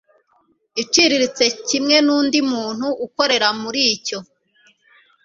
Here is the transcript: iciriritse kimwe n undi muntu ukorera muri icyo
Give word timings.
iciriritse 0.81 1.45
kimwe 1.67 1.97
n 2.05 2.07
undi 2.19 2.39
muntu 2.51 2.87
ukorera 3.05 3.47
muri 3.61 3.81
icyo 3.95 4.19